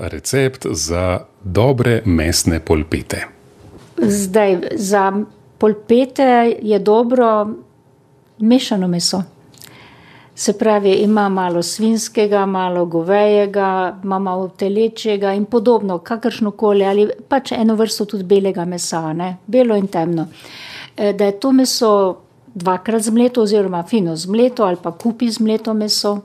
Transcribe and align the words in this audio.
recept 0.00 0.66
za 0.70 1.20
dobre 1.44 2.02
mesne 2.04 2.60
polpete. 2.60 3.26
Zdaj, 3.96 4.58
za 4.74 5.12
polpete 5.58 6.56
je 6.62 6.78
dobro 6.78 7.48
mešano 8.38 8.88
meso. 8.88 9.22
Se 10.34 10.52
pravi, 10.58 10.92
ima 10.92 11.28
malo 11.28 11.62
svinskega, 11.62 12.46
malo 12.46 12.86
govejega, 12.86 13.98
ima 14.04 14.18
malo 14.18 14.48
telečjega 14.48 15.32
in 15.32 15.44
podobno, 15.44 15.98
kakršno 15.98 16.50
koli, 16.50 16.84
ali 16.84 17.10
pač 17.28 17.52
eno 17.52 17.74
vrsto 17.74 18.04
tudi 18.04 18.24
belega 18.24 18.64
mesa, 18.64 19.12
ne? 19.12 19.36
belo 19.46 19.76
in 19.76 19.86
temno. 19.86 20.26
Da 20.96 21.24
je 21.24 21.40
to 21.40 21.52
meso 21.52 22.16
dvakrat 22.54 23.02
zmleto, 23.02 23.42
oziroma 23.42 23.82
fino 23.82 24.16
zmleto, 24.16 24.64
ali 24.64 24.76
pa 24.82 24.92
kupi 24.92 25.30
zmleto 25.30 25.74
meso, 25.74 26.20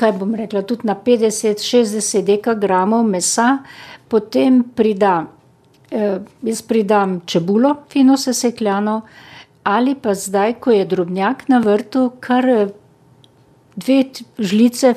kaj 0.00 0.14
bom 0.16 0.34
rekla, 0.34 0.62
tudi 0.64 0.88
na 0.88 0.96
petdeset, 0.96 1.60
šestdeset 1.64 2.24
dekagramov 2.24 3.04
mesa, 3.08 3.58
potem 4.08 4.62
prida, 4.76 5.26
jaz 5.90 6.62
pridam 6.66 7.20
čebulo, 7.28 7.74
fino 7.92 8.16
sesekljano, 8.16 9.00
ali 9.68 9.94
pa 9.94 10.14
zdaj, 10.16 10.56
ko 10.62 10.72
je 10.72 10.88
drobnjak 10.88 11.48
na 11.52 11.60
vrtu, 11.64 12.10
kar 12.20 12.48
dve 13.76 14.04
žlici 14.38 14.94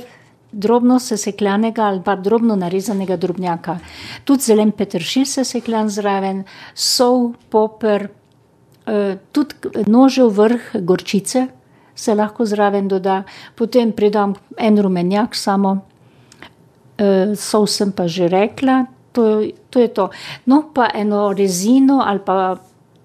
drobno 0.54 1.00
sesekljanega 1.00 1.82
ali 1.84 2.02
pa 2.06 2.16
drobno 2.16 2.56
narezanega 2.56 3.18
drobnjaka. 3.18 3.80
Tudi 4.24 4.46
zelen 4.46 4.72
peteršilj 4.72 5.26
sesekljan 5.26 5.90
zraven, 5.90 6.44
sol, 6.74 7.34
poper, 7.50 8.08
tudi 9.32 9.74
nožev 9.88 10.30
vrh 10.38 10.72
gorčice 10.86 11.48
se 11.96 12.16
lahko 12.16 12.46
zraven 12.46 12.88
doda. 12.88 13.24
Potem 13.56 13.92
pridam 13.92 14.36
en 14.58 14.82
rumenjak 14.82 15.36
samo, 15.36 15.78
sol 17.36 17.68
sem 17.68 17.92
pa 17.92 18.08
že 18.08 18.28
rekla, 18.28 18.86
to, 19.12 19.46
to 19.70 19.80
je 19.80 19.88
to. 19.94 20.10
No, 20.46 20.70
pa 20.74 20.90
eno 20.94 21.34
rezino 21.34 22.02
ali 22.06 22.20
pa 22.26 22.56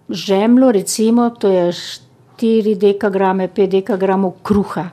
žemljo, 0.08 0.72
recimo, 0.72 1.30
to 1.30 1.48
je 1.48 1.72
štiri 1.72 2.74
dekagrame, 2.74 3.48
pet 3.48 3.70
dekagramov 3.70 4.40
kruha. 4.42 4.88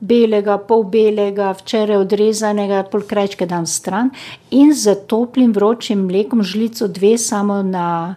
belega, 0.00 0.56
pol 0.58 0.84
belega, 0.88 1.52
včeraj 1.52 2.00
odrezanega, 2.00 2.84
pol 2.88 3.04
krajčke 3.08 3.46
dam 3.46 3.66
stran 3.66 4.10
in 4.50 4.72
s 4.74 4.88
toplim, 5.06 5.52
vročim 5.52 6.06
mlekom, 6.08 6.42
žlico, 6.42 6.88
dve 6.88 7.18
samo 7.18 7.62
na 7.62 8.14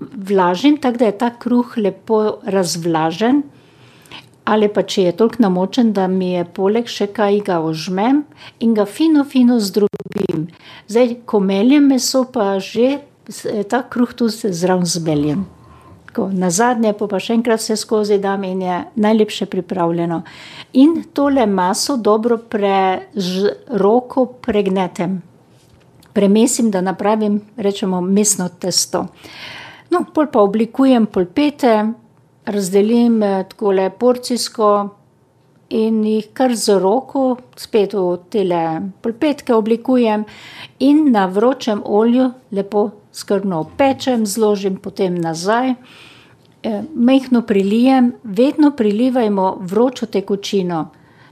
vlažim, 0.00 0.76
tako 0.80 0.98
da 0.98 1.10
je 1.10 1.18
ta 1.18 1.30
kruh 1.38 1.76
lepo 1.76 2.40
razvlažen. 2.44 3.42
Ali 4.44 4.68
pa 4.72 4.82
če 4.82 5.02
je 5.02 5.12
toliko 5.16 5.42
namočen, 5.44 5.92
da 5.92 6.08
mi 6.10 6.32
je 6.32 6.44
poleg 6.56 6.88
še 6.90 7.06
kaj, 7.14 7.42
ga 7.46 7.60
ožmem 7.62 8.24
in 8.58 8.74
ga 8.74 8.86
fino, 8.88 9.24
fino 9.24 9.60
zdrobim. 9.60 10.48
Zdaj, 10.88 11.20
ko 11.28 11.38
meljem 11.44 11.86
meso, 11.92 12.24
pa 12.32 12.56
že 12.58 12.98
ta 13.70 13.84
kruh 13.86 14.12
tudi 14.16 14.50
zraven 14.50 14.88
zmeljem. 14.88 15.44
Tako, 16.10 16.26
nazadnje 16.34 16.90
pol 16.98 17.06
pa 17.06 17.20
še 17.22 17.36
enkrat 17.38 17.62
vse 17.62 17.76
skozi 17.78 18.18
dam 18.18 18.42
in 18.42 18.64
je 18.64 18.78
najlepše 18.98 19.46
pripravljeno. 19.46 20.22
In 20.82 21.04
tole 21.14 21.46
maso 21.46 21.94
dobro 21.96 22.40
z 23.14 23.52
roko 23.78 24.26
pregnetem. 24.42 25.20
Premesim, 26.12 26.70
da 26.70 26.80
napravim, 26.80 27.40
rečemo 27.56 28.00
mesno 28.00 28.48
testo. 28.48 29.06
No, 29.90 30.04
pol 30.14 30.30
pa 30.30 30.42
oblikujem 30.46 31.06
polpete, 31.10 31.74
razdelim 32.46 33.20
takole 33.50 33.88
porcijsko 33.90 34.70
in 35.70 36.02
jih 36.04 36.28
kar 36.34 36.54
z 36.54 36.78
roko 36.82 37.24
spet 37.58 37.94
v 37.94 38.18
tele 38.30 38.62
polpetke 39.02 39.54
oblikujem 39.54 40.24
in 40.86 41.10
na 41.14 41.26
vročem 41.26 41.82
olju 41.84 42.30
lepo 42.50 42.90
skrbno 43.12 43.60
opečem, 43.66 44.26
zložim 44.26 44.76
potem 44.76 45.14
nazaj. 45.14 45.74
majhno 46.94 47.42
prelijem, 47.42 48.12
vedno 48.22 48.70
prelivajmo 48.76 49.58
vročo 49.60 50.06
tekočino. 50.06 50.90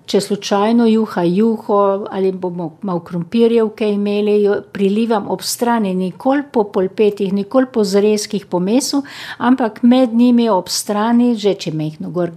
Če 0.08 0.20
slučajno 0.24 0.86
juha 0.88 1.22
juho 1.28 1.78
ali 2.10 2.32
bomo 2.32 2.70
malo 2.82 3.02
krompirjevke 3.04 3.90
imeli, 3.92 4.38
jo 4.42 4.54
prilivam 4.72 5.28
ob 5.28 5.42
strani, 5.44 5.92
nikoli 5.94 6.46
po 6.52 6.64
polpetih, 6.72 7.32
nikoli 7.32 7.68
po 7.72 7.84
zrezkih, 7.84 8.46
po 8.46 8.58
mesu, 8.58 9.02
ampak 9.38 9.82
med 9.82 10.14
njimi 10.14 10.48
ob 10.48 10.72
strani, 10.72 11.34
že 11.36 11.54
če 11.54 11.74
majhno 11.76 12.10
gor 12.10 12.32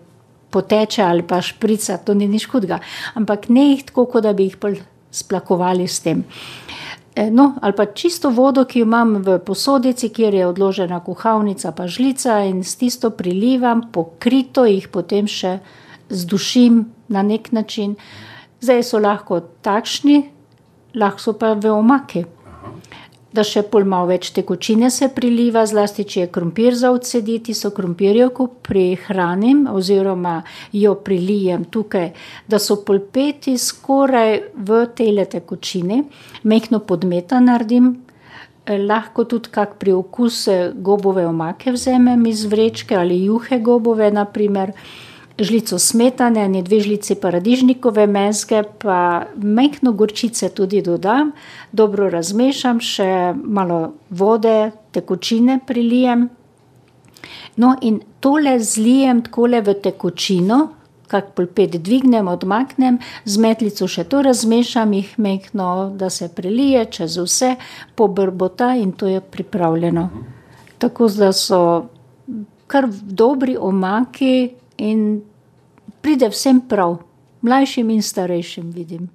poteče 0.52 1.04
ali 1.04 1.24
pa 1.24 1.40
šprica, 1.42 1.98
to 1.98 2.14
ni 2.14 2.28
nič 2.28 2.50
hudega. 2.52 2.82
Ampak 3.16 3.48
ne 3.50 3.70
jih 3.72 3.86
tako, 3.88 4.06
ko 4.06 4.22
da 4.22 4.34
bi 4.36 4.50
jih 4.50 4.84
splakovali 5.12 5.88
s 5.88 6.00
tem. 6.04 6.24
no, 7.32 7.54
ali 7.62 7.74
pa 7.76 7.86
čisto 7.86 8.30
vodo, 8.30 8.66
ki 8.66 8.80
jo 8.80 8.86
imam 8.86 9.16
v 9.24 9.40
posodici, 9.40 10.10
kjer 10.10 10.34
je 10.34 10.48
odložena 10.48 11.00
kuhalnica 11.04 11.72
pa 11.72 11.88
žlica, 11.88 12.40
in 12.48 12.64
s 12.64 12.76
tisto 12.76 13.10
prilivam, 13.10 13.88
pokrito 13.92 14.66
jih 14.66 14.88
potem 14.88 15.28
še 15.28 15.60
zdušim 16.12 16.86
na 17.08 17.24
neki 17.24 17.56
način. 17.56 17.96
Zdaj 18.62 18.84
so 18.84 19.00
lahko 19.00 19.40
takšni, 19.62 20.30
lahko 20.96 21.20
so 21.20 21.34
pa 21.34 21.54
v 21.54 21.72
omaki. 21.74 22.26
Da 23.32 23.46
še 23.48 23.62
pol 23.72 23.86
malo 23.88 24.10
več 24.10 24.34
tekočine 24.36 24.90
se 24.92 25.08
priliva, 25.16 25.64
zlasti 25.66 26.04
če 26.04 26.26
je 26.26 26.32
krompir 26.36 26.76
za 26.76 26.90
odcediti, 26.92 27.56
so 27.56 27.72
krompirjevko 27.72 28.50
prihranim 28.68 29.64
oziroma 29.72 30.42
jo 30.76 30.98
prilijem 31.00 31.64
tukaj, 31.72 32.10
da 32.52 32.60
so 32.60 32.82
polpeti 32.84 33.56
skoraj 33.58 34.36
v 34.56 34.82
tejle 34.98 35.26
tekočini. 35.32 36.02
Majhno 36.44 36.82
podmeto 36.84 37.40
naredim, 37.40 37.94
lahko 38.68 39.24
tudi 39.24 39.50
kak 39.50 39.80
priokus 39.80 40.44
gobove 40.76 41.24
omake 41.28 41.72
vzamem 41.72 42.26
iz 42.28 42.44
vrečke 42.46 43.00
ali 43.00 43.24
juhe 43.24 43.60
gobove, 43.64 44.12
na 44.12 44.26
primer. 44.26 44.76
Žlico 45.40 45.80
smetane, 45.80 46.44
ene 46.46 46.62
dve 46.62 46.80
žlici 46.80 47.16
paradižnikove 47.16 48.08
mezge 48.08 48.64
pa 48.80 49.26
majhno 49.36 49.92
gorčice 49.92 50.50
tudi 50.50 50.82
dodam. 50.82 51.32
Dobro 51.72 52.10
razmešam, 52.10 52.80
še 52.84 53.34
malo 53.36 53.94
vode, 54.10 54.72
tekočine 54.92 55.60
prilijem. 55.68 56.30
No, 57.56 57.76
in 57.82 58.02
tole 58.20 58.60
zlijem 58.60 59.22
takole 59.26 59.62
v 59.62 59.76
tekočino, 59.84 60.60
kak 61.12 61.34
polpet 61.36 61.76
dvignem, 61.84 62.28
odmaknem, 62.32 63.00
z 63.26 63.42
metlico 63.44 63.88
še 63.88 64.06
to 64.08 64.22
razmešam, 64.24 64.94
jih 64.96 65.16
majhno, 65.20 65.72
da 65.96 66.10
se 66.10 66.30
prelije 66.32 66.86
čez 66.98 67.18
vse, 67.20 67.56
pobrbota 67.96 68.74
in 68.80 68.94
to 68.96 69.08
je 69.12 69.22
pripravljeno. 69.22 70.10
Tako 70.80 71.10
da 71.18 71.32
so 71.36 71.62
kar 72.72 72.88
dobri 72.90 73.58
omaki 73.60 74.56
in 74.82 75.22
pride 76.02 76.30
vsem 76.34 76.62
prav. 76.68 76.98
Mlajšim 77.42 77.90
in 77.90 78.02
starejšim, 78.06 78.70
vidim. 78.74 79.10